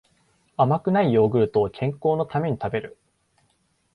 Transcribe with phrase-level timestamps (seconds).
[0.57, 2.97] 甘くないヨーグルトを健康のために食べる